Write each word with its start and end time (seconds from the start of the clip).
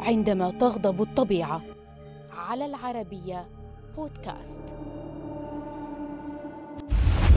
عندما 0.00 0.50
تغضب 0.50 1.02
الطبيعة. 1.02 1.60
على 2.36 2.66
العربية 2.66 3.48
بودكاست. 3.96 4.60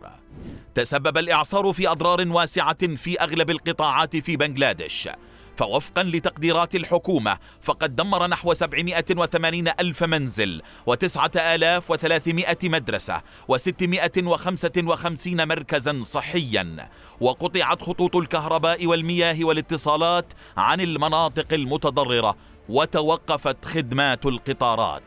تسبب 0.76 1.18
الإعصار 1.18 1.74
في 1.74 1.88
أضرار 1.88 2.28
واسعة 2.28 2.96
في 2.96 3.20
أغلب 3.20 3.50
القطاعات 3.50 4.16
في 4.18 4.38
بنغلاديش. 4.38 5.10
فوفقا 5.58 6.04
لتقديرات 6.04 6.76
الحكومة 6.76 7.38
فقد 7.62 7.96
دمر 7.96 8.28
نحو 8.28 8.54
780 8.54 9.68
ألف 9.68 10.04
منزل 10.04 10.62
و9300 10.90 12.64
مدرسة 12.64 13.22
و655 13.52 15.28
مركزا 15.28 16.02
صحيا. 16.04 16.90
وقطعت 17.22 17.82
خطوط 17.82 18.16
الكهرباء 18.16 18.86
والمياه 18.86 19.44
والاتصالات 19.44 20.34
عن 20.58 20.82
المناطق 20.82 21.54
المتضررة 21.54 22.36
وتوقفت 22.70 23.66
خدمات 23.66 24.26
القطارات. 24.26 25.04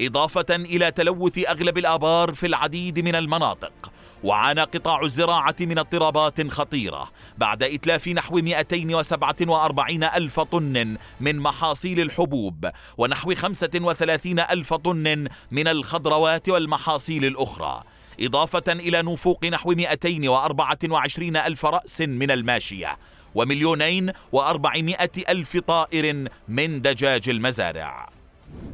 إضافة 0.00 0.46
إلى 0.50 0.90
تلوث 0.90 1.38
أغلب 1.48 1.78
الآبار 1.78 2.34
في 2.34 2.46
العديد 2.46 2.98
من 2.98 3.14
المناطق 3.14 3.92
وعانى 4.24 4.60
قطاع 4.60 5.00
الزراعة 5.02 5.56
من 5.60 5.78
اضطرابات 5.78 6.50
خطيرة 6.50 7.10
بعد 7.38 7.62
إتلاف 7.62 8.08
نحو 8.08 8.36
247 8.36 10.04
ألف 10.04 10.40
طن 10.40 10.96
من 11.20 11.38
محاصيل 11.38 12.00
الحبوب 12.00 12.70
ونحو 12.98 13.34
35 13.34 14.40
ألف 14.40 14.74
طن 14.74 15.28
من 15.50 15.68
الخضروات 15.68 16.48
والمحاصيل 16.48 17.24
الأخرى 17.24 17.82
إضافة 18.20 18.72
إلى 18.72 19.02
نفوق 19.02 19.44
نحو 19.44 19.72
224 19.72 21.36
ألف 21.36 21.66
رأس 21.66 22.00
من 22.00 22.30
الماشية 22.30 22.98
ومليونين 23.34 24.12
وأربعمائة 24.32 25.10
ألف 25.28 25.56
طائر 25.56 26.28
من 26.48 26.82
دجاج 26.82 27.28
المزارع. 27.28 28.08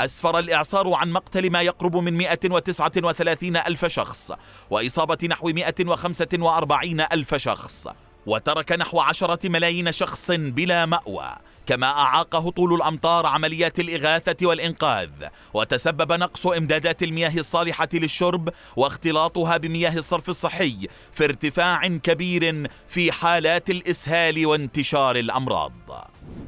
أسفر 0.01 0.39
الإعصار 0.39 0.93
عن 0.93 1.13
مقتل 1.13 1.51
ما 1.51 1.63
يقرب 1.63 1.97
من 1.97 2.17
139 2.17 3.57
ألف 3.57 3.87
شخص 3.87 4.33
وإصابة 4.71 5.19
نحو 5.29 5.49
145 5.49 7.01
ألف 7.01 7.35
شخص 7.35 7.89
وترك 8.27 8.73
نحو 8.73 9.01
عشرة 9.01 9.49
ملايين 9.49 9.93
شخص 9.93 10.31
بلا 10.31 10.87
مأوى 10.87 11.37
كما 11.67 11.87
أعاق 11.87 12.37
هطول 12.37 12.75
الأمطار 12.75 13.27
عمليات 13.27 13.81
الإغاثة 13.81 14.47
والإنقاذ 14.47 15.11
وتسبب 15.55 16.13
نقص 16.13 16.47
إمدادات 16.47 17.03
المياه 17.03 17.35
الصالحة 17.35 17.89
للشرب 17.93 18.49
واختلاطها 18.77 19.57
بمياه 19.57 19.97
الصرف 19.97 20.29
الصحي 20.29 20.89
في 21.13 21.25
ارتفاع 21.25 21.87
كبير 21.87 22.71
في 22.89 23.13
حالات 23.13 23.71
الإسهال 23.71 24.47
وانتشار 24.47 25.17
الأمراض. 25.17 25.73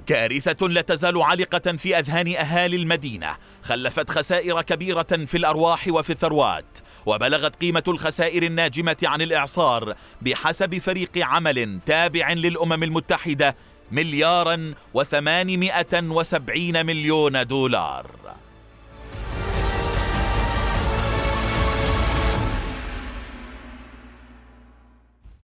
كارثة 0.06 0.68
لا 0.68 0.80
تزال 0.80 1.22
عالقة 1.22 1.72
في 1.72 1.98
أذهان 1.98 2.34
أهالي 2.36 2.76
المدينة. 2.76 3.36
خلفت 3.62 4.10
خسائر 4.10 4.62
كبيرة 4.62 5.02
في 5.02 5.36
الأرواح 5.36 5.88
وفي 5.88 6.10
الثروات 6.10 6.78
وبلغت 7.06 7.56
قيمة 7.56 7.82
الخسائر 7.88 8.42
الناجمة 8.42 8.96
عن 9.02 9.22
الإعصار 9.22 9.94
بحسب 10.22 10.78
فريق 10.78 11.10
عمل 11.16 11.78
تابع 11.86 12.32
للأمم 12.32 12.82
المتحدة 12.82 13.56
مليارا 13.92 14.74
وثمانمائة 14.94 16.02
وسبعين 16.02 16.86
مليون 16.86 17.46
دولار. 17.46 18.21